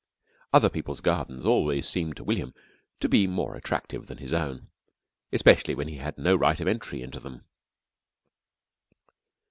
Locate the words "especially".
5.31-5.75